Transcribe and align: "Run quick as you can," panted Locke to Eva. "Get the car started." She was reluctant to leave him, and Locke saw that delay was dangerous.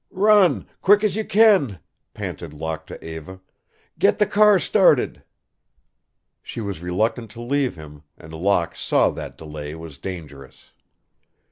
"Run 0.09 0.67
quick 0.81 1.03
as 1.03 1.15
you 1.15 1.23
can," 1.23 1.77
panted 2.15 2.55
Locke 2.55 2.87
to 2.87 3.05
Eva. 3.07 3.39
"Get 3.99 4.17
the 4.17 4.25
car 4.25 4.57
started." 4.57 5.21
She 6.41 6.59
was 6.59 6.81
reluctant 6.81 7.29
to 7.29 7.41
leave 7.43 7.75
him, 7.75 8.01
and 8.17 8.33
Locke 8.33 8.75
saw 8.75 9.11
that 9.11 9.37
delay 9.37 9.75
was 9.75 9.99
dangerous. 9.99 10.71